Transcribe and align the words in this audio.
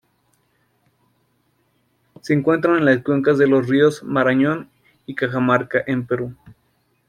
Se 2.23 2.33
encuentran 2.33 2.77
en 2.77 2.85
las 2.85 3.03
cuencas 3.03 3.37
de 3.37 3.45
los 3.45 3.67
ríos 3.67 4.01
Marañon 4.03 4.67
y 5.05 5.13
Cajamarca, 5.13 5.83
en 5.85 6.07
Perú. 6.07 6.35